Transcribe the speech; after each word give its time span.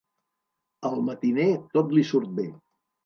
Al 0.89 0.97
matiner 1.09 1.47
tot 1.77 1.93
li 1.99 2.07
surt 2.13 2.33
bé. 2.41 2.47